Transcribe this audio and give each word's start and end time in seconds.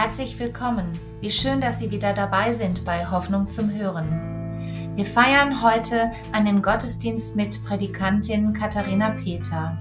Herzlich 0.00 0.38
willkommen. 0.38 0.96
Wie 1.20 1.28
schön, 1.28 1.60
dass 1.60 1.80
Sie 1.80 1.90
wieder 1.90 2.12
dabei 2.12 2.52
sind 2.52 2.84
bei 2.84 3.04
Hoffnung 3.04 3.48
zum 3.48 3.68
Hören. 3.68 4.92
Wir 4.94 5.04
feiern 5.04 5.60
heute 5.60 6.12
einen 6.30 6.62
Gottesdienst 6.62 7.34
mit 7.34 7.64
Predikantin 7.64 8.52
Katharina 8.52 9.10
Peter. 9.10 9.76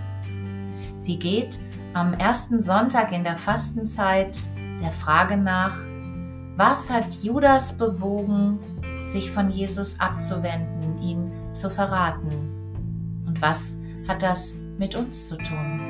Sie 0.98 1.20
geht 1.20 1.60
am 1.94 2.16
ersten 2.16 2.60
Sonntag 2.64 3.12
in 3.12 3.24
der 3.24 3.38
Fastenzeit 3.38 4.40
der 4.82 4.92
Frage 4.92 5.38
nach, 5.38 5.76
was 6.56 6.90
hat 6.90 7.14
Judas 7.22 7.78
bewogen, 7.78 8.58
sich 9.04 9.30
von 9.30 9.52
Jesus 9.52 10.00
abzuwenden, 10.00 10.98
ihn 10.98 11.32
zu 11.54 11.70
verraten? 11.70 13.24
Und 13.28 13.40
was 13.40 13.78
hat 14.08 14.24
das 14.24 14.62
mit 14.80 14.96
uns 14.96 15.28
zu 15.28 15.38
tun? 15.38 15.87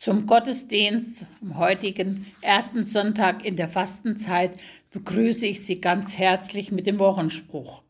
Zum 0.00 0.24
Gottesdienst 0.24 1.26
am 1.42 1.58
heutigen 1.58 2.24
ersten 2.40 2.84
Sonntag 2.84 3.44
in 3.44 3.56
der 3.56 3.68
Fastenzeit 3.68 4.52
begrüße 4.92 5.44
ich 5.44 5.66
Sie 5.66 5.78
ganz 5.78 6.16
herzlich 6.16 6.72
mit 6.72 6.86
dem 6.86 6.98
Wochenspruch. 6.98 7.82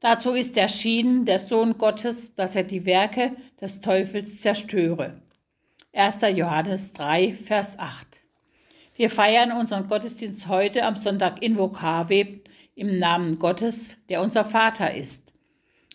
Dazu 0.00 0.32
ist 0.32 0.58
erschienen 0.58 1.24
der 1.24 1.38
Sohn 1.38 1.78
Gottes, 1.78 2.34
dass 2.34 2.56
er 2.56 2.64
die 2.64 2.84
Werke 2.84 3.32
des 3.58 3.80
Teufels 3.80 4.42
zerstöre. 4.42 5.14
1. 5.94 6.20
Johannes 6.34 6.92
3, 6.92 7.32
Vers 7.32 7.78
8. 7.78 8.06
Wir 8.96 9.08
feiern 9.08 9.52
unseren 9.52 9.86
Gottesdienst 9.86 10.46
heute 10.46 10.84
am 10.84 10.96
Sonntag 10.96 11.42
in 11.42 11.56
Vokave 11.56 12.40
im 12.74 12.98
Namen 12.98 13.38
Gottes, 13.38 13.96
der 14.10 14.20
unser 14.20 14.44
Vater 14.44 14.94
ist, 14.94 15.32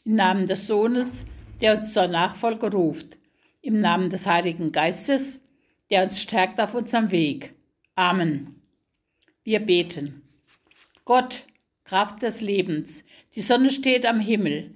im 0.06 0.16
Namen 0.16 0.48
des 0.48 0.66
Sohnes, 0.66 1.24
der 1.62 1.78
uns 1.78 1.94
zur 1.94 2.08
Nachfolge 2.08 2.72
ruft, 2.72 3.20
im 3.66 3.80
Namen 3.80 4.12
des 4.12 4.28
Heiligen 4.28 4.72
Geistes, 4.72 5.42
der 5.90 6.04
uns 6.04 6.22
stärkt 6.22 6.62
auf 6.62 6.76
unserem 6.76 7.10
Weg. 7.10 7.56
Amen. 7.96 8.62
Wir 9.44 9.60
beten. 9.60 10.22
Gott, 11.04 11.48
Kraft 11.84 12.22
des 12.22 12.42
Lebens, 12.42 13.04
die 13.34 13.42
Sonne 13.42 13.72
steht 13.72 14.06
am 14.06 14.20
Himmel, 14.20 14.76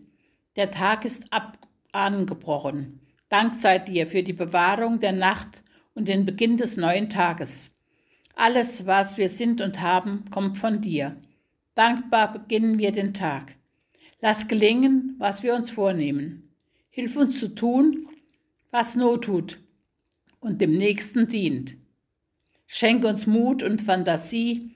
der 0.56 0.72
Tag 0.72 1.06
ist 1.06 1.32
ab 1.32 1.60
angebrochen. 1.92 3.00
Dank 3.30 3.60
sei 3.60 3.78
dir 3.78 4.08
für 4.08 4.24
die 4.24 4.34
Bewahrung 4.34 5.00
der 5.00 5.12
Nacht 5.12 5.64
und 5.94 6.08
den 6.08 6.26
Beginn 6.26 6.58
des 6.58 6.76
neuen 6.76 7.12
Tages. 7.12 7.76
Alles, 8.34 8.88
was 8.88 9.18
wir 9.18 9.30
sind 9.30 9.62
und 9.62 9.82
haben, 9.82 10.26
kommt 10.32 10.58
von 10.58 10.82
dir. 10.82 11.16
Dankbar 11.76 12.34
beginnen 12.34 12.80
wir 12.80 12.92
den 12.92 13.14
Tag. 13.14 13.56
Lass 14.20 14.48
gelingen, 14.48 15.16
was 15.20 15.44
wir 15.44 15.54
uns 15.54 15.70
vornehmen. 15.70 16.50
Hilf 16.90 17.16
uns 17.16 17.40
zu 17.40 17.54
tun, 17.54 18.09
was 18.72 18.96
Not 18.96 19.24
tut 19.24 19.60
und 20.40 20.62
dem 20.62 20.74
Nächsten 20.74 21.28
dient. 21.28 21.78
Schenke 22.68 23.08
uns 23.08 23.28
Mut 23.28 23.64
und 23.64 23.82
Fantasie, 23.82 24.76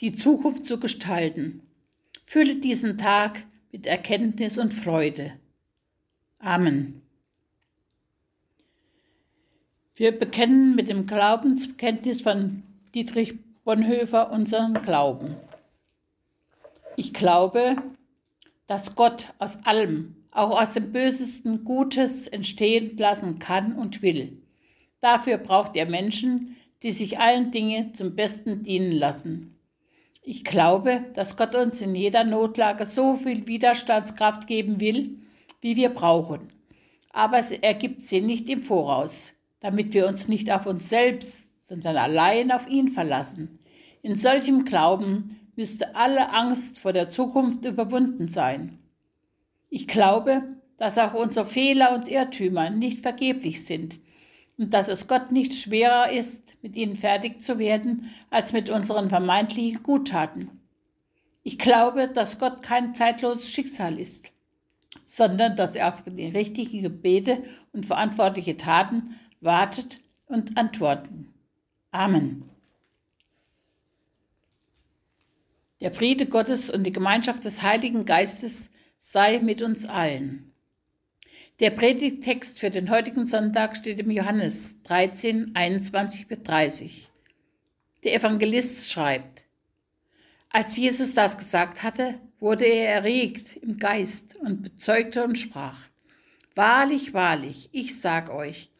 die 0.00 0.14
Zukunft 0.14 0.66
zu 0.66 0.80
gestalten. 0.80 1.62
Fülle 2.24 2.56
diesen 2.56 2.96
Tag 2.98 3.44
mit 3.70 3.86
Erkenntnis 3.86 4.56
und 4.58 4.72
Freude. 4.72 5.32
Amen. 6.38 7.02
Wir 9.94 10.18
bekennen 10.18 10.74
mit 10.74 10.88
dem 10.88 11.06
Glaubensbekenntnis 11.06 12.22
von 12.22 12.62
Dietrich 12.94 13.34
Bonhoeffer 13.64 14.30
unseren 14.32 14.74
Glauben. 14.74 15.36
Ich 16.96 17.12
glaube, 17.12 17.76
dass 18.66 18.94
Gott 18.94 19.28
aus 19.38 19.58
allem 19.64 20.16
auch 20.34 20.60
aus 20.60 20.74
dem 20.74 20.92
Bösesten 20.92 21.64
Gutes 21.64 22.26
entstehen 22.26 22.96
lassen 22.98 23.38
kann 23.38 23.76
und 23.76 24.02
will. 24.02 24.42
Dafür 25.00 25.38
braucht 25.38 25.76
er 25.76 25.86
Menschen, 25.86 26.56
die 26.82 26.90
sich 26.90 27.18
allen 27.18 27.50
Dingen 27.50 27.94
zum 27.94 28.14
Besten 28.14 28.62
dienen 28.62 28.92
lassen. 28.92 29.58
Ich 30.22 30.44
glaube, 30.44 31.04
dass 31.14 31.36
Gott 31.36 31.54
uns 31.54 31.80
in 31.80 31.94
jeder 31.94 32.24
Notlage 32.24 32.84
so 32.84 33.14
viel 33.14 33.46
Widerstandskraft 33.46 34.46
geben 34.46 34.80
will, 34.80 35.18
wie 35.60 35.76
wir 35.76 35.90
brauchen. 35.90 36.48
Aber 37.12 37.38
er 37.38 37.74
gibt 37.74 38.02
sie 38.02 38.20
nicht 38.20 38.48
im 38.48 38.62
Voraus, 38.62 39.34
damit 39.60 39.94
wir 39.94 40.08
uns 40.08 40.26
nicht 40.26 40.50
auf 40.50 40.66
uns 40.66 40.88
selbst, 40.88 41.66
sondern 41.66 41.96
allein 41.96 42.50
auf 42.50 42.68
ihn 42.68 42.88
verlassen. 42.88 43.58
In 44.02 44.16
solchem 44.16 44.64
Glauben 44.64 45.38
müsste 45.56 45.94
alle 45.94 46.30
Angst 46.30 46.78
vor 46.78 46.92
der 46.92 47.10
Zukunft 47.10 47.64
überwunden 47.64 48.28
sein. 48.28 48.78
Ich 49.74 49.88
glaube, 49.88 50.44
dass 50.76 50.98
auch 50.98 51.14
unsere 51.14 51.44
Fehler 51.44 51.96
und 51.96 52.08
Irrtümer 52.08 52.70
nicht 52.70 53.00
vergeblich 53.00 53.64
sind 53.64 53.98
und 54.56 54.72
dass 54.72 54.86
es 54.86 55.08
Gott 55.08 55.32
nicht 55.32 55.52
schwerer 55.52 56.12
ist, 56.12 56.44
mit 56.62 56.76
ihnen 56.76 56.94
fertig 56.94 57.42
zu 57.42 57.58
werden, 57.58 58.14
als 58.30 58.52
mit 58.52 58.70
unseren 58.70 59.08
vermeintlichen 59.08 59.82
Guttaten. 59.82 60.60
Ich 61.42 61.58
glaube, 61.58 62.06
dass 62.06 62.38
Gott 62.38 62.62
kein 62.62 62.94
zeitloses 62.94 63.50
Schicksal 63.50 63.98
ist, 63.98 64.30
sondern 65.06 65.56
dass 65.56 65.74
er 65.74 65.88
auf 65.88 66.04
die 66.06 66.28
richtigen 66.28 66.84
Gebete 66.84 67.42
und 67.72 67.84
verantwortliche 67.84 68.56
Taten 68.56 69.16
wartet 69.40 69.98
und 70.28 70.56
antworten. 70.56 71.34
Amen. 71.90 72.44
Der 75.80 75.90
Friede 75.90 76.26
Gottes 76.26 76.70
und 76.70 76.84
die 76.84 76.92
Gemeinschaft 76.92 77.44
des 77.44 77.64
Heiligen 77.64 78.04
Geistes 78.04 78.70
sei 78.98 79.38
mit 79.38 79.62
uns 79.62 79.86
allen. 79.86 80.52
Der 81.60 81.70
Predigtext 81.70 82.58
für 82.58 82.70
den 82.70 82.90
heutigen 82.90 83.26
Sonntag 83.26 83.76
steht 83.76 84.00
im 84.00 84.10
Johannes 84.10 84.82
13, 84.82 85.54
21 85.54 86.26
bis 86.26 86.42
30. 86.42 87.10
Der 88.02 88.14
Evangelist 88.14 88.90
schreibt, 88.90 89.44
als 90.50 90.76
Jesus 90.76 91.14
das 91.14 91.38
gesagt 91.38 91.82
hatte, 91.82 92.20
wurde 92.38 92.64
er 92.64 92.94
erregt 92.94 93.56
im 93.56 93.76
Geist 93.78 94.36
und 94.36 94.62
bezeugte 94.62 95.24
und 95.24 95.38
sprach, 95.38 95.78
Wahrlich, 96.54 97.12
wahrlich, 97.12 97.70
ich 97.72 98.00
sag 98.00 98.30
euch, 98.30 98.70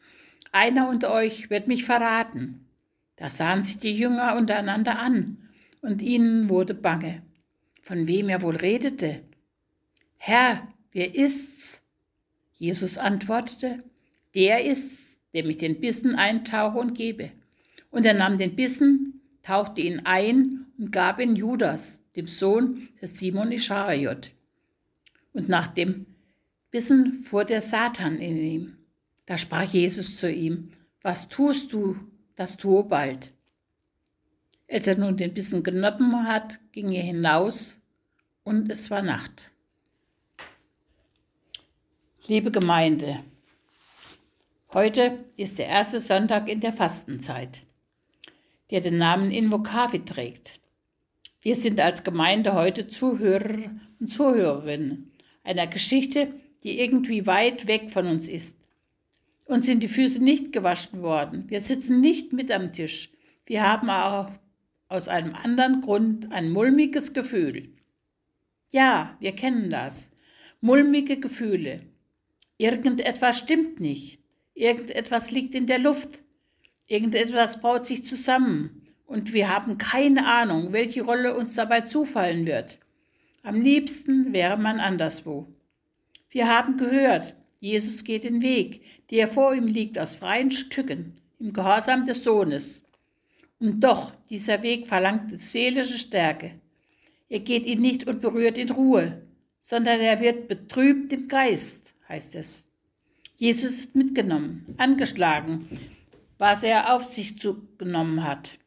einer 0.53 0.87
unter 0.87 1.11
euch 1.11 1.49
wird 1.49 1.67
mich 1.67 1.83
verraten. 1.83 2.65
Da 3.17 3.29
sahen 3.29 3.63
sich 3.63 3.77
die 3.79 3.97
Jünger 3.97 4.37
untereinander 4.37 4.99
an, 4.99 5.49
und 5.81 6.01
ihnen 6.01 6.49
wurde 6.49 6.73
bange, 6.73 7.21
von 7.81 8.07
wem 8.07 8.29
er 8.29 8.41
wohl 8.41 8.55
redete. 8.55 9.21
Herr, 10.27 10.67
wer 10.91 11.13
ist's? 11.13 11.83
Jesus 12.53 12.97
antwortete, 12.97 13.83
der 14.33 14.65
ist's, 14.65 15.19
dem 15.35 15.47
ich 15.51 15.57
den 15.57 15.79
Bissen 15.79 16.15
eintauche 16.15 16.79
und 16.79 16.95
gebe. 16.95 17.29
Und 17.91 18.07
er 18.07 18.15
nahm 18.15 18.39
den 18.39 18.55
Bissen, 18.55 19.21
tauchte 19.43 19.81
ihn 19.81 19.99
ein 20.03 20.65
und 20.79 20.91
gab 20.91 21.19
ihn 21.19 21.35
Judas, 21.35 22.01
dem 22.15 22.25
Sohn 22.25 22.87
des 22.99 23.19
Simon 23.19 23.51
Ischariot. 23.51 24.31
Und 25.33 25.47
nach 25.47 25.67
dem 25.67 26.07
Bissen 26.71 27.13
fuhr 27.13 27.45
der 27.45 27.61
Satan 27.61 28.17
in 28.17 28.37
ihm. 28.37 28.77
Da 29.27 29.37
sprach 29.37 29.71
Jesus 29.71 30.17
zu 30.17 30.31
ihm, 30.31 30.71
was 31.03 31.29
tust 31.29 31.71
du, 31.71 31.97
das 32.33 32.57
tue 32.57 32.83
bald. 32.83 33.31
Als 34.71 34.87
er 34.87 34.97
nun 34.97 35.17
den 35.17 35.35
Bissen 35.35 35.61
genommen 35.61 36.27
hat, 36.27 36.59
ging 36.71 36.91
er 36.93 37.03
hinaus 37.03 37.79
und 38.43 38.71
es 38.71 38.89
war 38.89 39.03
Nacht. 39.03 39.51
Liebe 42.27 42.49
Gemeinde, 42.49 43.19
heute 44.73 45.19
ist 45.37 45.59
der 45.59 45.67
erste 45.67 46.01
Sonntag 46.01 46.49
in 46.49 46.59
der 46.59 46.73
Fastenzeit, 46.73 47.61
der 48.71 48.81
den 48.81 48.97
Namen 48.97 49.29
Invocavi 49.29 50.05
trägt. 50.05 50.59
Wir 51.41 51.55
sind 51.55 51.79
als 51.79 52.03
Gemeinde 52.03 52.55
heute 52.55 52.87
Zuhörer 52.87 53.69
und 53.99 54.07
Zuhörerinnen 54.07 55.11
einer 55.43 55.67
Geschichte, 55.67 56.33
die 56.63 56.79
irgendwie 56.79 57.27
weit 57.27 57.67
weg 57.67 57.91
von 57.91 58.07
uns 58.07 58.27
ist. 58.27 58.57
Uns 59.45 59.67
sind 59.67 59.83
die 59.83 59.87
Füße 59.87 60.23
nicht 60.23 60.51
gewaschen 60.51 61.03
worden. 61.03 61.47
Wir 61.47 61.61
sitzen 61.61 62.01
nicht 62.01 62.33
mit 62.33 62.51
am 62.51 62.71
Tisch. 62.71 63.11
Wir 63.45 63.61
haben 63.69 63.87
auch 63.91 64.31
aus 64.87 65.07
einem 65.09 65.35
anderen 65.35 65.81
Grund 65.81 66.31
ein 66.31 66.49
mulmiges 66.49 67.13
Gefühl. 67.13 67.69
Ja, 68.71 69.15
wir 69.19 69.33
kennen 69.33 69.69
das. 69.69 70.15
Mulmige 70.59 71.19
Gefühle. 71.19 71.81
Irgendetwas 72.57 73.39
stimmt 73.39 73.79
nicht. 73.79 74.19
Irgendetwas 74.53 75.31
liegt 75.31 75.55
in 75.55 75.67
der 75.67 75.79
Luft. 75.79 76.21
Irgendetwas 76.87 77.61
baut 77.61 77.85
sich 77.85 78.05
zusammen. 78.05 78.81
Und 79.05 79.33
wir 79.33 79.53
haben 79.53 79.77
keine 79.77 80.25
Ahnung, 80.25 80.71
welche 80.71 81.03
Rolle 81.03 81.35
uns 81.35 81.53
dabei 81.53 81.81
zufallen 81.81 82.47
wird. 82.47 82.79
Am 83.43 83.61
liebsten 83.61 84.33
wäre 84.33 84.57
man 84.57 84.79
anderswo. 84.79 85.47
Wir 86.29 86.47
haben 86.47 86.77
gehört, 86.77 87.35
Jesus 87.59 88.03
geht 88.03 88.23
den 88.23 88.41
Weg, 88.41 88.81
der 89.11 89.27
vor 89.27 89.53
ihm 89.53 89.67
liegt, 89.67 89.99
aus 89.99 90.15
freien 90.15 90.51
Stücken, 90.51 91.13
im 91.39 91.53
Gehorsam 91.53 92.05
des 92.05 92.23
Sohnes. 92.23 92.85
Und 93.59 93.83
doch, 93.83 94.11
dieser 94.29 94.63
Weg 94.63 94.87
verlangt 94.87 95.39
seelische 95.39 95.97
Stärke. 95.97 96.59
Er 97.29 97.39
geht 97.39 97.65
ihn 97.65 97.81
nicht 97.81 98.07
und 98.07 98.21
berührt 98.21 98.57
in 98.57 98.71
Ruhe, 98.71 99.21
sondern 99.61 99.99
er 99.99 100.19
wird 100.21 100.47
betrübt 100.47 101.13
im 101.13 101.27
Geist, 101.27 101.84
heißt 102.07 102.35
es. 102.35 102.65
Jesus 103.35 103.71
ist 103.71 103.95
mitgenommen, 103.95 104.75
angeschlagen, 104.77 105.67
was 106.37 106.63
er 106.63 106.93
auf 106.93 107.03
sich 107.03 107.39
zugenommen 107.39 108.23
hat. 108.23 108.59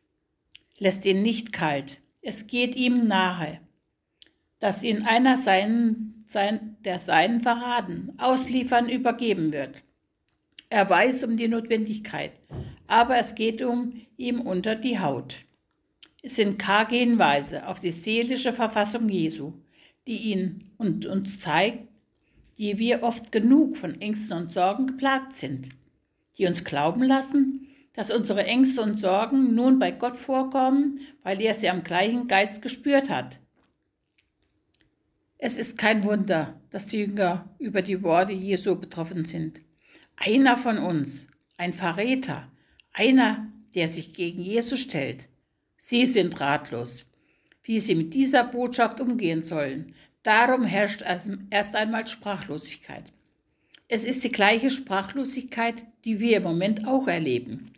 Lässt 0.78 1.04
ihn 1.04 1.22
nicht 1.22 1.52
kalt. 1.52 2.00
Es 2.22 2.46
geht 2.46 2.74
ihm 2.76 3.06
nahe, 3.06 3.60
dass 4.58 4.82
ihn 4.82 5.02
einer 5.02 5.36
seinen, 5.36 6.24
sein, 6.26 6.76
der 6.80 6.98
Seinen 6.98 7.40
verraten, 7.40 8.12
ausliefern, 8.18 8.88
übergeben 8.88 9.52
wird. 9.52 9.84
Er 10.68 10.88
weiß 10.90 11.24
um 11.24 11.36
die 11.36 11.48
Notwendigkeit, 11.48 12.32
aber 12.86 13.16
es 13.18 13.34
geht 13.34 13.62
um 13.62 14.02
ihm 14.18 14.40
unter 14.40 14.74
die 14.74 14.98
Haut. 14.98 15.44
Es 16.20 16.36
sind 16.36 16.58
karge 16.58 16.96
Hinweise 16.96 17.66
auf 17.66 17.80
die 17.80 17.92
seelische 17.92 18.52
Verfassung 18.52 19.08
Jesu, 19.08 19.54
die 20.06 20.32
ihn 20.32 20.70
und 20.76 21.06
uns 21.06 21.40
zeigt, 21.40 21.87
die 22.58 22.78
wir 22.78 23.02
oft 23.02 23.32
genug 23.32 23.76
von 23.76 24.00
Ängsten 24.00 24.36
und 24.36 24.52
Sorgen 24.52 24.86
geplagt 24.86 25.36
sind, 25.36 25.70
die 26.36 26.46
uns 26.46 26.64
glauben 26.64 27.02
lassen, 27.02 27.66
dass 27.92 28.10
unsere 28.10 28.44
Ängste 28.44 28.82
und 28.82 28.96
Sorgen 28.96 29.54
nun 29.54 29.78
bei 29.78 29.90
Gott 29.90 30.16
vorkommen, 30.16 31.00
weil 31.22 31.40
er 31.40 31.54
sie 31.54 31.68
am 31.68 31.82
gleichen 31.82 32.28
Geist 32.28 32.62
gespürt 32.62 33.10
hat. 33.10 33.40
Es 35.36 35.56
ist 35.56 35.78
kein 35.78 36.02
Wunder, 36.04 36.60
dass 36.70 36.86
die 36.86 36.98
Jünger 36.98 37.48
über 37.58 37.80
die 37.80 38.02
Worte 38.02 38.32
Jesu 38.32 38.74
betroffen 38.74 39.24
sind. 39.24 39.60
Einer 40.16 40.56
von 40.56 40.78
uns, 40.78 41.28
ein 41.56 41.72
Verräter, 41.72 42.50
einer, 42.92 43.46
der 43.74 43.92
sich 43.92 44.14
gegen 44.14 44.42
Jesus 44.42 44.80
stellt. 44.80 45.28
Sie 45.76 46.06
sind 46.06 46.40
ratlos, 46.40 47.06
wie 47.62 47.78
sie 47.78 47.94
mit 47.94 48.14
dieser 48.14 48.44
Botschaft 48.44 49.00
umgehen 49.00 49.44
sollen. 49.44 49.94
Darum 50.22 50.64
herrscht 50.64 51.02
erst 51.50 51.76
einmal 51.76 52.06
Sprachlosigkeit. 52.06 53.12
Es 53.88 54.04
ist 54.04 54.24
die 54.24 54.32
gleiche 54.32 54.70
Sprachlosigkeit, 54.70 55.86
die 56.04 56.20
wir 56.20 56.38
im 56.38 56.42
Moment 56.42 56.86
auch 56.86 57.08
erleben 57.08 57.72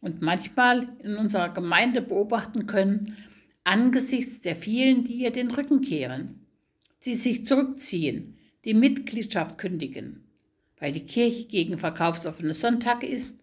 und 0.00 0.22
manchmal 0.22 0.86
in 1.02 1.16
unserer 1.16 1.48
Gemeinde 1.48 2.02
beobachten 2.02 2.66
können, 2.66 3.16
angesichts 3.64 4.40
der 4.40 4.54
vielen, 4.54 5.02
die 5.04 5.14
ihr 5.14 5.32
den 5.32 5.50
Rücken 5.50 5.80
kehren, 5.80 6.46
die 7.04 7.16
sich 7.16 7.44
zurückziehen, 7.44 8.38
die 8.64 8.74
Mitgliedschaft 8.74 9.58
kündigen, 9.58 10.24
weil 10.78 10.92
die 10.92 11.06
Kirche 11.06 11.46
gegen 11.46 11.78
verkaufsoffene 11.78 12.54
Sonntage 12.54 13.06
ist, 13.06 13.42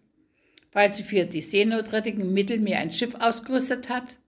weil 0.72 0.92
sie 0.92 1.02
für 1.02 1.26
die 1.26 1.42
Seenotrettung 1.42 2.18
im 2.18 2.32
Mittelmeer 2.32 2.78
ein 2.78 2.90
Schiff 2.90 3.14
ausgerüstet 3.16 3.90
hat, 3.90 4.18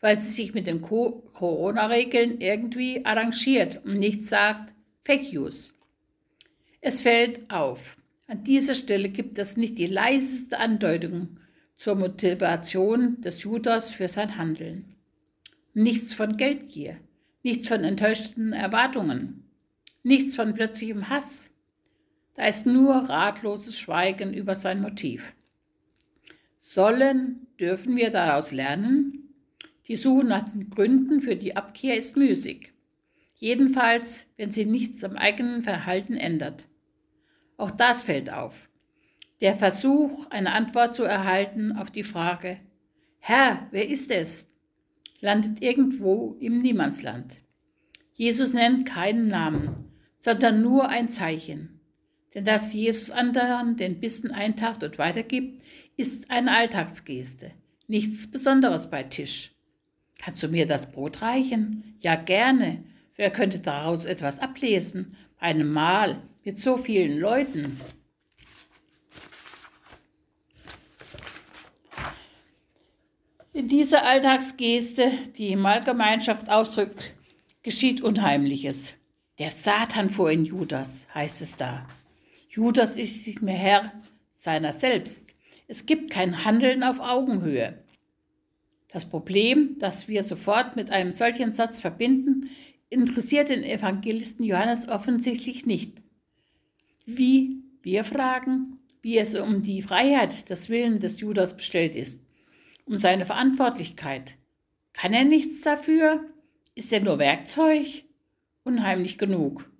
weil 0.00 0.20
sie 0.20 0.30
sich 0.30 0.54
mit 0.54 0.66
den 0.66 0.80
Corona-Regeln 0.82 2.40
irgendwie 2.40 3.04
arrangiert 3.04 3.84
und 3.84 3.94
nicht 3.94 4.26
sagt 4.26 4.74
Fake 5.02 5.32
News. 5.32 5.74
Es 6.80 7.00
fällt 7.00 7.50
auf, 7.50 7.96
an 8.26 8.44
dieser 8.44 8.74
Stelle 8.74 9.08
gibt 9.08 9.38
es 9.38 9.56
nicht 9.56 9.78
die 9.78 9.86
leiseste 9.86 10.58
Andeutung 10.58 11.38
zur 11.76 11.94
Motivation 11.94 13.20
des 13.20 13.42
Judas 13.42 13.90
für 13.90 14.08
sein 14.08 14.36
Handeln. 14.36 14.94
Nichts 15.74 16.14
von 16.14 16.36
Geldgier, 16.36 16.98
nichts 17.42 17.68
von 17.68 17.84
enttäuschten 17.84 18.52
Erwartungen, 18.52 19.44
nichts 20.02 20.36
von 20.36 20.54
plötzlichem 20.54 21.08
Hass, 21.08 21.50
da 22.38 22.46
ist 22.46 22.66
nur 22.66 22.94
ratloses 22.94 23.76
Schweigen 23.76 24.32
über 24.32 24.54
sein 24.54 24.80
Motiv. 24.80 25.34
Sollen, 26.60 27.48
dürfen 27.58 27.96
wir 27.96 28.10
daraus 28.10 28.52
lernen? 28.52 29.27
Die 29.88 29.96
Suche 29.96 30.26
nach 30.26 30.48
den 30.48 30.68
Gründen 30.68 31.20
für 31.20 31.34
die 31.34 31.56
Abkehr 31.56 31.96
ist 31.96 32.16
müßig. 32.16 32.72
Jedenfalls, 33.34 34.28
wenn 34.36 34.50
sie 34.50 34.66
nichts 34.66 35.02
am 35.02 35.16
eigenen 35.16 35.62
Verhalten 35.62 36.16
ändert. 36.16 36.68
Auch 37.56 37.70
das 37.70 38.02
fällt 38.02 38.32
auf. 38.32 38.68
Der 39.40 39.54
Versuch, 39.54 40.26
eine 40.30 40.52
Antwort 40.52 40.94
zu 40.94 41.04
erhalten 41.04 41.72
auf 41.72 41.90
die 41.90 42.02
Frage, 42.02 42.58
Herr, 43.18 43.66
wer 43.70 43.88
ist 43.88 44.10
es? 44.10 44.48
landet 45.20 45.62
irgendwo 45.62 46.36
im 46.38 46.60
Niemandsland. 46.60 47.42
Jesus 48.12 48.52
nennt 48.52 48.86
keinen 48.86 49.26
Namen, 49.26 49.74
sondern 50.16 50.62
nur 50.62 50.88
ein 50.88 51.08
Zeichen. 51.08 51.80
Denn 52.34 52.44
dass 52.44 52.72
Jesus 52.72 53.10
anderen 53.10 53.76
den 53.76 54.00
Bissen 54.00 54.30
eintaucht 54.30 54.82
und 54.84 54.98
weitergibt, 54.98 55.62
ist 55.96 56.30
eine 56.30 56.52
Alltagsgeste, 56.52 57.52
nichts 57.88 58.30
Besonderes 58.30 58.90
bei 58.90 59.02
Tisch. 59.02 59.57
Kannst 60.18 60.42
du 60.42 60.48
mir 60.48 60.66
das 60.66 60.92
Brot 60.92 61.22
reichen? 61.22 61.94
Ja, 62.00 62.16
gerne. 62.16 62.84
Wer 63.16 63.30
könnte 63.30 63.60
daraus 63.60 64.04
etwas 64.04 64.40
ablesen? 64.40 65.16
Bei 65.40 65.46
einem 65.46 65.72
Mahl 65.72 66.22
mit 66.44 66.58
so 66.58 66.76
vielen 66.76 67.18
Leuten. 67.18 67.80
In 73.52 73.66
dieser 73.66 74.04
Alltagsgeste, 74.04 75.10
die 75.36 75.56
Mahlgemeinschaft 75.56 76.48
ausdrückt, 76.48 77.14
geschieht 77.62 78.00
Unheimliches. 78.00 78.94
Der 79.38 79.50
Satan 79.50 80.10
fuhr 80.10 80.30
in 80.30 80.44
Judas, 80.44 81.06
heißt 81.14 81.42
es 81.42 81.56
da. 81.56 81.88
Judas 82.48 82.96
ist 82.96 83.26
nicht 83.26 83.42
mehr 83.42 83.56
Herr 83.56 83.92
seiner 84.34 84.72
selbst. 84.72 85.34
Es 85.66 85.86
gibt 85.86 86.10
kein 86.10 86.44
Handeln 86.44 86.82
auf 86.82 87.00
Augenhöhe. 87.00 87.82
Das 88.88 89.08
Problem, 89.08 89.76
das 89.78 90.08
wir 90.08 90.22
sofort 90.22 90.74
mit 90.74 90.90
einem 90.90 91.12
solchen 91.12 91.52
Satz 91.52 91.80
verbinden, 91.80 92.50
interessiert 92.90 93.50
den 93.50 93.62
Evangelisten 93.62 94.44
Johannes 94.44 94.88
offensichtlich 94.88 95.66
nicht. 95.66 96.02
Wie, 97.04 97.62
wir 97.82 98.02
fragen, 98.02 98.78
wie 99.02 99.18
es 99.18 99.34
um 99.34 99.60
die 99.60 99.82
Freiheit 99.82 100.48
des 100.50 100.70
Willens 100.70 101.00
des 101.00 101.20
Judas 101.20 101.56
bestellt 101.56 101.94
ist, 101.94 102.22
um 102.86 102.96
seine 102.96 103.26
Verantwortlichkeit. 103.26 104.36
Kann 104.94 105.12
er 105.12 105.24
nichts 105.24 105.60
dafür? 105.60 106.24
Ist 106.74 106.92
er 106.92 107.00
nur 107.00 107.18
Werkzeug? 107.18 108.04
Unheimlich 108.64 109.18
genug. 109.18 109.70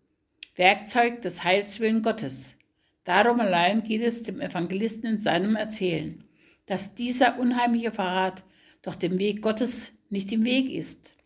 Werkzeug 0.55 1.23
des 1.23 1.45
Heilswillen 1.45 2.03
Gottes. 2.03 2.59
Darum 3.05 3.41
allein 3.41 3.83
geht 3.83 4.03
es 4.03 4.23
dem 4.23 4.41
Evangelisten 4.41 5.09
in 5.09 5.19
seinem 5.19 5.57
Erzählen, 5.57 6.25
dass 6.67 6.95
dieser 6.95 7.39
unheimliche 7.39 7.93
Verrat 7.93 8.45
doch 8.83 8.95
dem 8.95 9.19
Weg 9.19 9.43
Gottes 9.43 9.93
nicht 10.11 10.33
im 10.33 10.45
Weg 10.45 10.71
ist. 10.71 11.17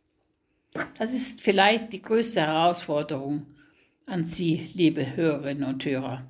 Das 0.98 1.12
ist 1.12 1.40
vielleicht 1.40 1.92
die 1.92 2.02
größte 2.02 2.40
Herausforderung 2.40 3.46
an 4.06 4.24
Sie, 4.24 4.70
liebe 4.74 5.16
Hörerinnen 5.16 5.64
und 5.64 5.84
Hörer. 5.84 6.26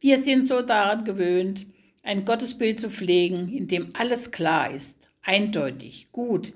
Wir 0.00 0.18
sind 0.18 0.46
so 0.46 0.62
daran 0.62 1.04
gewöhnt, 1.04 1.66
ein 2.02 2.24
Gottesbild 2.24 2.80
zu 2.80 2.90
pflegen, 2.90 3.48
in 3.48 3.68
dem 3.68 3.88
alles 3.94 4.30
klar 4.30 4.72
ist, 4.72 5.10
eindeutig, 5.22 6.12
gut, 6.12 6.52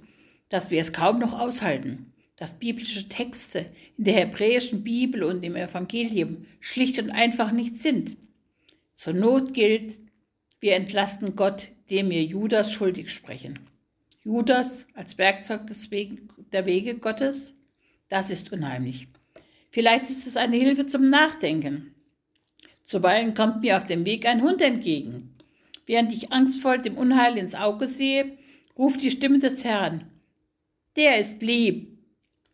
dass 0.49 0.71
wir 0.71 0.81
es 0.81 0.93
kaum 0.93 1.19
noch 1.19 1.39
aushalten, 1.39 2.13
dass 2.37 2.59
biblische 2.59 3.09
Texte 3.09 3.67
in 3.97 4.05
der 4.05 4.15
hebräischen 4.15 4.85
Bibel 4.85 5.23
und 5.23 5.45
im 5.45 5.57
Evangelium 5.57 6.47
schlicht 6.61 6.99
und 7.01 7.11
einfach 7.11 7.53
nicht 7.53 7.81
sind. 7.81 8.17
Zur 8.95 9.13
Not 9.13 9.55
gilt, 9.55 10.01
wir 10.61 10.75
entlasten 10.75 11.37
Gott, 11.37 11.71
dem 11.91 12.11
wir 12.11 12.23
Judas 12.25 12.73
schuldig 12.73 13.13
sprechen. 13.13 13.59
Judas 14.25 14.87
als 14.95 15.19
Werkzeug 15.19 15.67
des 15.67 15.91
Wege, 15.91 16.23
der 16.51 16.65
Wege 16.65 16.95
Gottes, 16.97 17.55
das 18.09 18.31
ist 18.31 18.53
unheimlich. 18.53 19.07
Vielleicht 19.71 20.09
ist 20.09 20.27
es 20.27 20.39
eine 20.39 20.57
Hilfe 20.57 20.87
zum 20.87 21.11
Nachdenken. 21.11 21.95
Zuweilen 22.85 23.35
kommt 23.35 23.61
mir 23.61 23.77
auf 23.77 23.85
dem 23.85 24.07
Weg 24.07 24.25
ein 24.27 24.41
Hund 24.41 24.63
entgegen. 24.63 25.35
Während 25.85 26.11
ich 26.11 26.33
angstvoll 26.33 26.79
dem 26.79 26.97
Unheil 26.97 27.37
ins 27.37 27.55
Auge 27.55 27.87
sehe, 27.87 28.39
ruft 28.79 29.03
die 29.03 29.11
Stimme 29.11 29.41
des 29.41 29.63
Herrn. 29.63 30.05
Der 30.97 31.19
ist 31.19 31.43
lieb. 31.43 31.99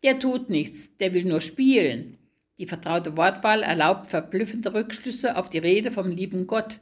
Der 0.03 0.19
tut 0.19 0.49
nichts. 0.49 0.97
Der 0.97 1.13
will 1.13 1.23
nur 1.23 1.39
spielen. 1.39 2.17
Die 2.57 2.67
vertraute 2.67 3.15
Wortwahl 3.15 3.63
erlaubt 3.63 4.07
verblüffende 4.07 4.73
Rückschlüsse 4.73 5.37
auf 5.37 5.49
die 5.49 5.59
Rede 5.59 5.91
vom 5.91 6.09
lieben 6.09 6.47
Gott. 6.47 6.81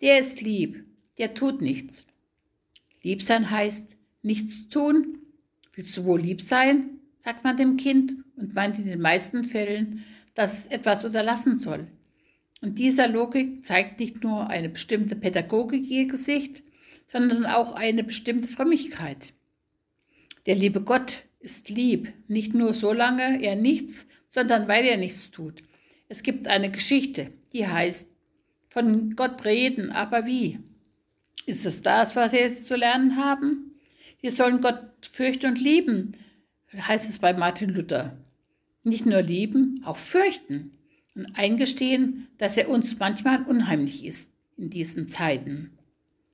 Der 0.00 0.20
ist 0.20 0.40
lieb, 0.40 0.84
der 1.18 1.34
tut 1.34 1.60
nichts. 1.60 2.06
Lieb 3.02 3.20
sein 3.20 3.50
heißt 3.50 3.96
nichts 4.22 4.68
tun. 4.68 5.18
Willst 5.74 5.96
du 5.96 6.04
wohl 6.04 6.20
lieb 6.20 6.40
sein? 6.40 6.98
sagt 7.22 7.44
man 7.44 7.56
dem 7.56 7.76
Kind 7.76 8.16
und 8.36 8.52
meint 8.52 8.80
in 8.80 8.86
den 8.86 9.00
meisten 9.00 9.44
Fällen, 9.44 10.04
dass 10.34 10.58
es 10.58 10.66
etwas 10.66 11.04
unterlassen 11.04 11.56
soll. 11.56 11.86
Und 12.60 12.80
dieser 12.80 13.06
Logik 13.06 13.64
zeigt 13.64 14.00
nicht 14.00 14.24
nur 14.24 14.48
eine 14.48 14.68
bestimmte 14.68 15.14
Pädagogik 15.14 15.88
ihr 15.88 16.08
Gesicht, 16.08 16.64
sondern 17.06 17.46
auch 17.46 17.74
eine 17.74 18.02
bestimmte 18.02 18.48
Frömmigkeit. 18.48 19.34
Der 20.46 20.56
liebe 20.56 20.80
Gott 20.80 21.24
ist 21.38 21.68
lieb, 21.68 22.12
nicht 22.26 22.54
nur 22.54 22.74
solange 22.74 23.40
er 23.40 23.54
nichts, 23.54 24.08
sondern 24.28 24.66
weil 24.66 24.84
er 24.84 24.96
nichts 24.96 25.30
tut. 25.30 25.62
Es 26.08 26.24
gibt 26.24 26.48
eine 26.48 26.72
Geschichte, 26.72 27.32
die 27.52 27.68
heißt 27.68 28.16
von 28.68 29.14
Gott 29.14 29.44
reden, 29.44 29.90
aber 29.90 30.26
wie? 30.26 30.58
Ist 31.46 31.66
es 31.66 31.82
das, 31.82 32.16
was 32.16 32.32
wir 32.32 32.40
jetzt 32.40 32.66
zu 32.66 32.74
lernen 32.74 33.16
haben? 33.16 33.71
Wir 34.22 34.30
sollen 34.30 34.60
Gott 34.60 34.80
fürchten 35.02 35.46
und 35.46 35.60
lieben, 35.60 36.12
heißt 36.72 37.10
es 37.10 37.18
bei 37.18 37.34
Martin 37.34 37.70
Luther. 37.70 38.16
Nicht 38.84 39.04
nur 39.04 39.20
lieben, 39.20 39.82
auch 39.84 39.96
fürchten. 39.96 40.78
und 41.14 41.26
eingestehen, 41.36 42.28
dass 42.38 42.56
er 42.56 42.70
uns 42.70 42.98
manchmal 42.98 43.42
unheimlich 43.42 44.06
ist 44.06 44.32
in 44.56 44.70
diesen 44.70 45.08
Zeiten. 45.08 45.76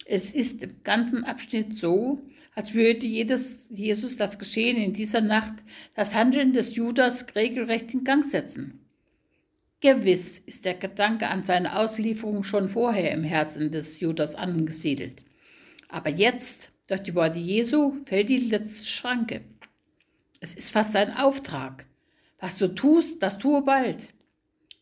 Es 0.05 0.35
ist 0.35 0.63
im 0.63 0.83
ganzen 0.85 1.25
Abschnitt 1.25 1.75
so, 1.75 2.23
als 2.55 2.75
würde 2.75 3.07
jedes, 3.07 3.69
Jesus 3.71 4.17
das 4.17 4.39
Geschehen 4.39 4.77
in 4.77 4.93
dieser 4.93 5.23
Nacht, 5.23 5.55
das 5.95 6.15
Handeln 6.15 6.53
des 6.53 6.77
Judas 6.77 7.27
regelrecht 7.35 7.95
in 7.95 8.05
Gang 8.05 8.25
setzen. 8.25 8.81
Gewiss 9.81 10.39
ist 10.39 10.65
der 10.67 10.75
Gedanke 10.75 11.29
an 11.29 11.43
seine 11.43 11.79
Auslieferung 11.79 12.45
schon 12.45 12.69
vorher 12.69 13.13
im 13.13 13.25
Herzen 13.25 13.71
des 13.71 14.01
Judas 14.01 14.35
angesiedelt. 14.35 15.25
Aber 15.89 16.11
jetzt, 16.11 16.71
durch 16.89 17.03
die 17.03 17.15
Worte 17.15 17.39
Jesu, 17.39 17.93
fällt 18.05 18.29
die 18.29 18.39
letzte 18.39 18.87
Schranke. 18.87 19.43
Es 20.41 20.55
ist 20.55 20.73
fast 20.73 20.97
ein 20.97 21.17
Auftrag. 21.17 21.87
Was 22.41 22.57
du 22.57 22.75
tust, 22.75 23.23
das 23.23 23.39
tue 23.39 23.63
bald. 23.63 24.15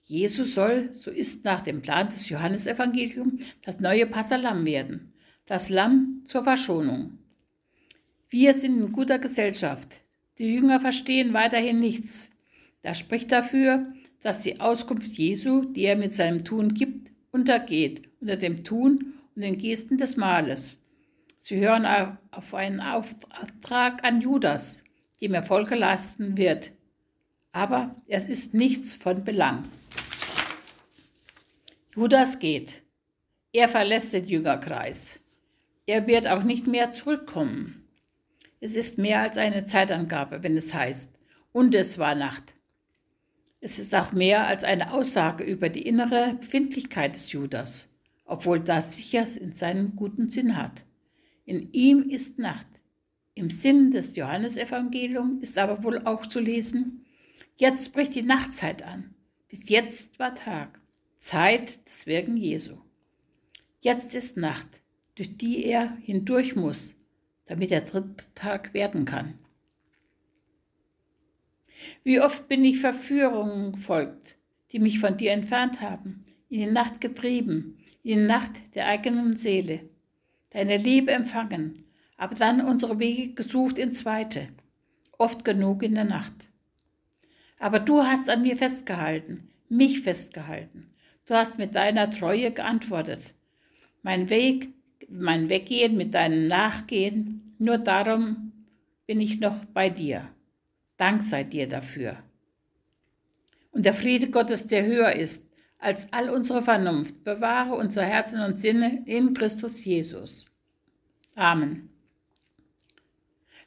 Jesus 0.03 0.55
soll, 0.55 0.91
so 0.93 1.11
ist 1.11 1.45
nach 1.45 1.63
dem 1.63 1.83
Plan 1.83 2.09
des 2.09 2.29
Johannesevangeliums, 2.29 3.43
das 3.63 3.81
neue 3.81 4.07
Passalam 4.07 4.65
werden, 4.65 5.13
das 5.47 5.69
Lamm 5.69 6.23
zur 6.25 6.45
Verschonung. 6.45 7.19
Wir 8.31 8.55
sind 8.55 8.81
in 8.81 8.93
guter 8.93 9.19
Gesellschaft. 9.19 10.01
Die 10.39 10.55
Jünger 10.55 10.79
verstehen 10.79 11.35
weiterhin 11.35 11.81
nichts. 11.81 12.31
Das 12.83 12.99
spricht 12.99 13.33
dafür, 13.33 13.93
dass 14.23 14.41
die 14.41 14.61
Auskunft 14.61 15.13
Jesu, 15.15 15.63
die 15.65 15.83
er 15.83 15.97
mit 15.97 16.15
seinem 16.15 16.45
Tun 16.45 16.75
gibt, 16.75 17.11
untergeht 17.33 18.03
unter 18.21 18.37
dem 18.37 18.63
Tun 18.63 19.15
und 19.35 19.43
den 19.43 19.59
Gesten 19.59 19.97
des 19.99 20.17
Mahles. 20.17 20.79
Sie 21.49 21.61
hören 21.61 21.87
auf 22.33 22.55
einen 22.55 22.81
Auftrag 22.81 24.03
an 24.03 24.21
Judas, 24.21 24.83
dem 25.21 25.33
er 25.33 25.45
Folge 25.45 25.77
leisten 25.77 26.37
wird. 26.37 26.73
Aber 27.53 27.95
es 28.09 28.29
ist 28.29 28.53
nichts 28.53 28.97
von 28.97 29.23
Belang. 29.23 29.63
Judas 31.95 32.41
geht. 32.41 32.83
Er 33.53 33.69
verlässt 33.69 34.13
den 34.13 34.27
Jüngerkreis. 34.27 35.21
Er 35.87 36.09
wird 36.09 36.27
auch 36.27 36.43
nicht 36.43 36.67
mehr 36.67 36.91
zurückkommen. 36.91 37.87
Es 38.59 38.75
ist 38.75 38.99
mehr 38.99 39.21
als 39.21 39.39
eine 39.39 39.65
Zeitangabe, 39.65 40.43
wenn 40.43 40.57
es 40.57 40.75
heißt, 40.75 41.13
und 41.53 41.77
es 41.77 41.97
war 41.97 42.17
Nacht. 42.17 42.57
Es 43.61 43.79
ist 43.79 43.95
auch 43.95 44.11
mehr 44.11 44.49
als 44.49 44.65
eine 44.65 44.93
Aussage 44.93 45.45
über 45.45 45.69
die 45.69 45.87
innere 45.87 46.35
Befindlichkeit 46.41 47.15
des 47.15 47.31
Judas, 47.31 47.89
obwohl 48.25 48.59
das 48.59 48.97
sicher 48.97 49.25
in 49.41 49.53
seinen 49.53 49.95
guten 49.95 50.29
Sinn 50.29 50.57
hat. 50.57 50.86
In 51.47 51.73
ihm 51.73 52.03
ist 52.03 52.41
Nacht. 52.41 52.67
Im 53.35 53.51
Sinn 53.51 53.93
des 53.93 54.17
Johannesevangeliums 54.17 55.43
ist 55.45 55.59
aber 55.59 55.85
wohl 55.85 56.05
auch 56.05 56.27
zu 56.27 56.41
lesen, 56.41 57.07
jetzt 57.55 57.93
bricht 57.93 58.17
die 58.17 58.23
Nachtzeit 58.23 58.83
an. 58.83 59.15
Bis 59.49 59.69
jetzt 59.69 60.19
war 60.19 60.35
Tag, 60.35 60.81
Zeit 61.19 61.87
des 61.89 62.09
Wirken 62.09 62.37
Jesu. 62.37 62.79
Jetzt 63.81 64.17
ist 64.17 64.37
Nacht, 64.37 64.83
durch 65.15 65.37
die 65.37 65.65
er 65.65 65.97
hindurch 65.99 66.57
muss, 66.57 66.97
damit 67.45 67.71
der 67.71 67.83
dritte 67.83 68.27
Tag 68.35 68.75
werden 68.75 69.05
kann. 69.05 69.39
Wie 72.03 72.21
oft 72.21 72.49
bin 72.49 72.65
ich 72.65 72.81
Verführungen 72.81 73.71
gefolgt, 73.71 74.37
die 74.73 74.81
mich 74.81 74.99
von 74.99 75.17
dir 75.17 75.31
entfernt 75.31 75.81
haben, 75.81 76.25
in 76.49 76.61
die 76.61 76.71
Nacht 76.73 77.01
getrieben, 77.01 77.79
in 78.03 78.19
die 78.19 78.27
Nacht 78.27 78.75
der 78.75 78.87
eigenen 78.87 79.37
Seele, 79.37 79.87
deine 80.51 80.77
Liebe 80.77 81.13
empfangen, 81.13 81.85
aber 82.17 82.35
dann 82.35 82.61
unsere 82.61 82.99
Wege 82.99 83.35
gesucht 83.35 83.79
in 83.79 83.93
Zweite, 83.93 84.49
oft 85.19 85.45
genug 85.45 85.83
in 85.83 85.95
der 85.95 86.05
Nacht. 86.05 86.51
Aber 87.59 87.81
du 87.81 88.03
hast 88.03 88.29
an 88.29 88.43
mir 88.43 88.57
festgehalten, 88.57 89.49
mich 89.69 90.01
festgehalten. 90.01 90.91
Du 91.27 91.35
hast 91.35 91.59
mit 91.59 91.75
deiner 91.75 92.11
Treue 92.11 92.51
geantwortet. 92.51 93.35
Mein 94.03 94.31
Weg, 94.31 94.69
mein 95.09 95.49
Weggehen 95.49 95.97
mit 95.97 96.15
deinem 96.15 96.47
Nachgehen 96.47 97.47
nur 97.59 97.79
darum 97.79 98.53
bin 99.07 99.21
ich 99.21 99.41
noch 99.41 99.65
bei 99.67 99.89
dir. 99.89 100.29
Dank 100.97 101.23
sei 101.23 101.45
dir 101.45 101.69
dafür. 101.69 102.17
Und 103.71 103.85
der 103.85 103.95
Friede 103.95 104.31
Gottes, 104.31 104.67
der 104.67 104.85
höher 104.85 105.13
ist 105.13 105.46
als 105.87 106.13
all 106.13 106.31
unsere 106.31 106.63
Vernunft, 106.63 107.23
bewahre 107.23 107.77
unser 107.77 108.03
Herzen 108.03 108.41
und 108.41 108.59
Sinne 108.59 109.05
in 109.07 109.35
Christus 109.35 109.85
Jesus. 109.85 110.47
Amen. 111.37 111.91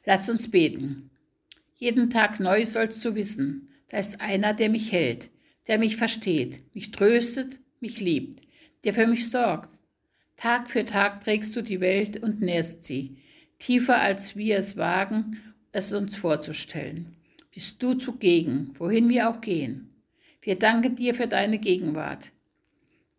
Lasst 0.04 0.28
uns 0.28 0.50
beten. 0.50 1.10
Jeden 1.76 2.10
Tag 2.10 2.38
neu 2.38 2.66
sollst 2.66 3.02
du 3.06 3.14
wissen, 3.14 3.70
da 3.88 3.96
ist 3.96 4.20
einer, 4.20 4.52
der 4.52 4.68
mich 4.68 4.92
hält, 4.92 5.30
der 5.66 5.78
mich 5.78 5.96
versteht, 5.96 6.62
mich 6.74 6.90
tröstet, 6.90 7.58
mich 7.80 8.00
liebt, 8.00 8.42
der 8.84 8.92
für 8.92 9.06
mich 9.06 9.30
sorgt. 9.30 9.70
Tag 10.36 10.68
für 10.68 10.84
Tag 10.84 11.24
trägst 11.24 11.56
du 11.56 11.62
die 11.62 11.80
Welt 11.80 12.22
und 12.22 12.42
nährst 12.42 12.84
sie, 12.84 13.16
tiefer 13.58 13.98
als 13.98 14.36
wir 14.36 14.58
es 14.58 14.76
wagen, 14.76 15.40
es 15.72 15.94
uns 15.94 16.16
vorzustellen. 16.16 17.16
Bist 17.54 17.82
du 17.82 17.94
zugegen, 17.94 18.72
wohin 18.78 19.08
wir 19.08 19.30
auch 19.30 19.40
gehen. 19.40 19.89
Wir 20.42 20.58
danken 20.58 20.96
dir 20.96 21.14
für 21.14 21.26
deine 21.26 21.58
Gegenwart, 21.58 22.32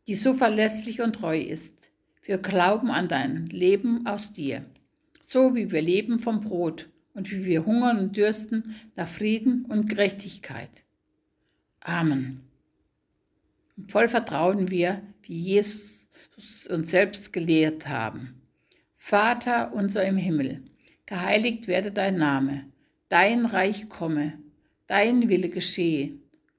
die 0.08 0.16
so 0.16 0.34
verlässlich 0.34 1.01
und 1.01 1.13
treu 1.13 1.40
ist. 1.40 1.92
Wir 2.24 2.40
glauben 2.40 2.90
an 2.90 3.08
dein 3.08 3.48
Leben 3.48 4.08
aus 4.08 4.32
dir, 4.32 4.66
so 5.28 5.56
wie 5.56 5.72
wir 5.72 5.82
leben 5.82 6.20
vom 6.20 6.40
Brot 6.40 6.90
und 7.13 7.32
wie 7.32 7.46
wir 7.46 7.66
hungern 7.66 8.00
und 8.00 8.18
dürsten 8.18 8.75
nach 8.96 9.08
Frieden 9.08 9.66
und 9.66 9.90
Gerechtigkeit. 9.90 10.84
Amen. 11.82 12.42
Und 13.78 13.92
voll 13.92 14.08
Vertrauen 14.08 14.72
wir, 14.72 15.01
wie 15.24 15.36
Jesus 15.36 16.68
uns 16.68 16.90
selbst 16.90 17.34
gelehrt 17.34 17.88
haben. 17.88 18.42
Vater 18.98 19.74
unser 19.74 20.06
im 20.06 20.18
Himmel, 20.18 20.63
geheiligt 21.06 21.68
werde 21.68 21.92
dein 21.92 22.18
Name, 22.18 22.66
dein 23.10 23.46
Reich 23.46 23.90
komme, 23.90 24.40
dein 24.88 25.30
Wille 25.30 25.50
geschehe, 25.50 26.13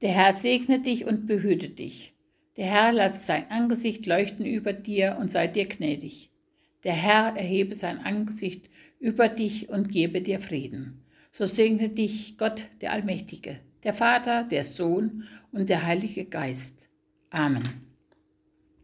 Der 0.00 0.10
Herr 0.10 0.32
segne 0.32 0.80
dich 0.80 1.06
und 1.06 1.26
behüte 1.26 1.68
dich. 1.68 2.14
Der 2.56 2.66
Herr 2.66 2.92
lasse 2.92 3.24
sein 3.24 3.50
Angesicht 3.50 4.06
leuchten 4.06 4.46
über 4.46 4.72
dir 4.72 5.16
und 5.20 5.30
sei 5.30 5.46
dir 5.46 5.66
gnädig. 5.66 6.30
Der 6.84 6.92
Herr 6.92 7.36
erhebe 7.36 7.74
sein 7.74 7.98
Angesicht 7.98 8.70
über 9.00 9.28
dich 9.28 9.68
und 9.68 9.90
gebe 9.90 10.22
dir 10.22 10.40
Frieden. 10.40 11.04
So 11.32 11.46
segne 11.46 11.88
dich 11.88 12.38
Gott, 12.38 12.68
der 12.80 12.92
Allmächtige, 12.92 13.58
der 13.82 13.94
Vater, 13.94 14.44
der 14.44 14.64
Sohn 14.64 15.24
und 15.50 15.68
der 15.68 15.84
Heilige 15.84 16.24
Geist. 16.24 16.88
Amen. 17.30 17.87